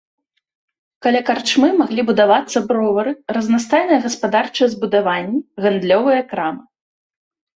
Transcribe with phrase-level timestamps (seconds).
[1.05, 6.63] Каля карчмы маглі будавацца бровары, разнастайныя гаспадарчыя збудаванні, гандлёвыя крамы.